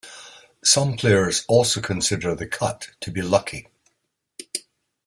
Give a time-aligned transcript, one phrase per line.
[0.63, 3.67] Some players also consider the cut to be lucky.